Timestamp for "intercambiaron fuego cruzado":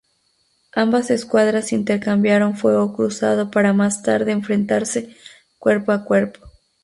1.73-3.51